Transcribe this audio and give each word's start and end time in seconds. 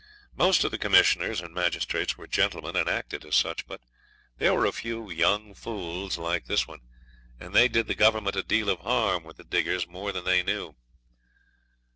Most 0.35 0.63
of 0.63 0.71
the 0.71 0.79
commissioners 0.79 1.41
and 1.41 1.53
magistrates 1.53 2.17
were 2.17 2.25
gentlemen 2.25 2.75
and 2.75 2.89
acted 2.89 3.23
as 3.23 3.35
such; 3.35 3.67
but 3.67 3.81
there 4.39 4.51
were 4.51 4.65
a 4.65 4.71
few 4.71 5.11
young 5.11 5.53
fools 5.53 6.17
like 6.17 6.45
this 6.45 6.67
one, 6.67 6.79
and 7.39 7.53
they 7.53 7.67
did 7.67 7.85
the 7.85 7.93
Government 7.93 8.35
a 8.35 8.41
deal 8.41 8.69
of 8.71 8.79
harm 8.79 9.23
with 9.23 9.37
the 9.37 9.43
diggers 9.43 9.85
more 9.85 10.11
than 10.11 10.23
they 10.25 10.41
knew. 10.41 10.73